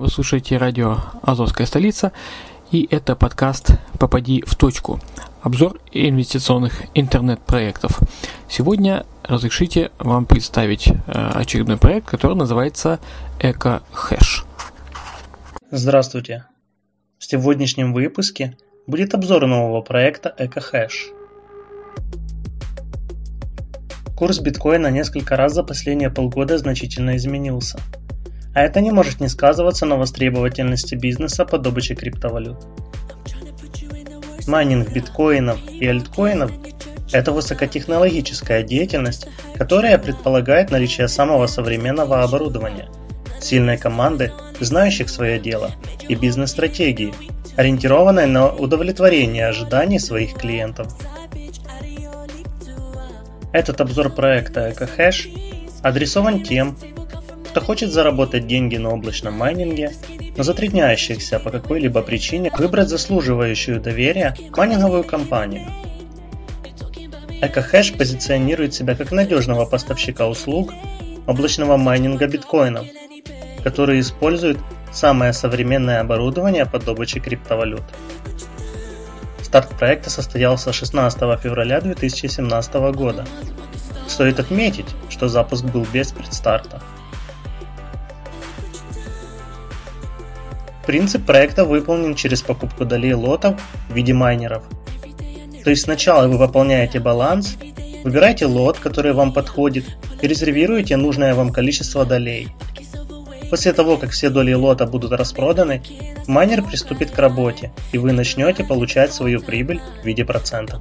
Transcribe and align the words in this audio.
вы 0.00 0.08
слушаете 0.08 0.56
радио 0.56 0.96
«Азовская 1.20 1.66
столица» 1.66 2.12
и 2.70 2.88
это 2.90 3.14
подкаст 3.14 3.72
«Попади 3.98 4.42
в 4.46 4.54
точку», 4.54 4.98
обзор 5.42 5.78
инвестиционных 5.92 6.84
интернет-проектов. 6.94 8.00
Сегодня 8.48 9.04
разрешите 9.24 9.90
вам 9.98 10.24
представить 10.24 10.88
э, 10.88 10.92
очередной 11.34 11.76
проект, 11.76 12.08
который 12.08 12.34
называется 12.34 12.98
«Эко-хэш». 13.40 14.46
Здравствуйте! 15.70 16.46
В 17.18 17.26
сегодняшнем 17.26 17.92
выпуске 17.92 18.56
будет 18.86 19.12
обзор 19.12 19.46
нового 19.46 19.82
проекта 19.82 20.34
«Эко-хэш». 20.38 21.10
Курс 24.16 24.38
биткоина 24.38 24.86
несколько 24.86 25.36
раз 25.36 25.52
за 25.52 25.62
последние 25.62 26.08
полгода 26.08 26.56
значительно 26.56 27.18
изменился. 27.18 27.78
А 28.54 28.62
это 28.62 28.80
не 28.80 28.90
может 28.90 29.20
не 29.20 29.28
сказываться 29.28 29.86
на 29.86 29.96
востребовательности 29.96 30.94
бизнеса 30.94 31.44
по 31.44 31.58
добыче 31.58 31.94
криптовалют. 31.94 32.58
Майнинг 34.46 34.90
биткоинов 34.90 35.60
и 35.70 35.86
альткоинов– 35.86 36.50
это 37.12 37.32
высокотехнологическая 37.32 38.62
деятельность, 38.62 39.28
которая 39.56 39.98
предполагает 39.98 40.70
наличие 40.70 41.08
самого 41.08 41.46
современного 41.46 42.22
оборудования, 42.22 42.88
сильной 43.40 43.78
команды, 43.78 44.32
знающих 44.58 45.08
свое 45.08 45.38
дело, 45.38 45.72
и 46.08 46.14
бизнес-стратегии, 46.14 47.14
ориентированной 47.56 48.26
на 48.26 48.50
удовлетворение 48.50 49.46
ожиданий 49.46 49.98
своих 49.98 50.34
клиентов. 50.34 50.88
Этот 53.52 53.80
обзор 53.80 54.10
проекта 54.10 54.68
EcoHash 54.70 55.28
адресован 55.82 56.42
тем, 56.42 56.76
кто 57.50 57.60
хочет 57.60 57.90
заработать 57.90 58.46
деньги 58.46 58.76
на 58.76 58.90
облачном 58.90 59.34
майнинге, 59.34 59.92
но 60.36 60.44
затрудняющихся 60.44 61.40
по 61.40 61.50
какой-либо 61.50 62.00
причине 62.00 62.52
выбрать 62.56 62.88
заслуживающую 62.88 63.80
доверия 63.80 64.36
майнинговую 64.56 65.02
компанию. 65.02 65.66
EcoHash 67.42 67.96
позиционирует 67.96 68.72
себя 68.74 68.94
как 68.94 69.10
надежного 69.10 69.64
поставщика 69.64 70.28
услуг 70.28 70.72
облачного 71.26 71.76
майнинга 71.76 72.28
биткоинов, 72.28 72.86
который 73.64 73.98
использует 73.98 74.58
самое 74.92 75.32
современное 75.32 76.00
оборудование 76.00 76.66
по 76.66 76.78
добыче 76.78 77.18
криптовалют. 77.18 77.82
Старт 79.42 79.70
проекта 79.70 80.08
состоялся 80.08 80.72
16 80.72 81.18
февраля 81.40 81.80
2017 81.80 82.74
года. 82.94 83.26
Стоит 84.06 84.38
отметить, 84.38 84.86
что 85.08 85.26
запуск 85.26 85.64
был 85.64 85.84
без 85.92 86.12
предстарта. 86.12 86.80
Принцип 90.86 91.24
проекта 91.24 91.64
выполнен 91.64 92.14
через 92.14 92.42
покупку 92.42 92.84
долей 92.84 93.14
лотов 93.14 93.60
в 93.88 93.94
виде 93.94 94.12
майнеров. 94.12 94.64
То 95.64 95.70
есть 95.70 95.82
сначала 95.82 96.26
вы 96.26 96.38
выполняете 96.38 97.00
баланс, 97.00 97.56
выбираете 98.02 98.46
лот, 98.46 98.78
который 98.78 99.12
вам 99.12 99.32
подходит, 99.32 99.84
и 100.22 100.26
резервируете 100.26 100.96
нужное 100.96 101.34
вам 101.34 101.50
количество 101.50 102.04
долей– 102.04 102.48
После 103.50 103.72
того, 103.72 103.96
как 103.96 104.10
все 104.10 104.30
доли 104.30 104.52
лота 104.52 104.86
будут 104.86 105.10
распроданы, 105.10 105.82
майнер 106.28 106.62
приступит 106.62 107.10
к 107.10 107.18
работе, 107.18 107.72
и 107.90 107.98
вы 107.98 108.12
начнете 108.12 108.62
получать 108.62 109.12
свою 109.12 109.40
прибыль 109.40 109.80
в 110.02 110.06
виде 110.06 110.24
процентов. 110.24 110.80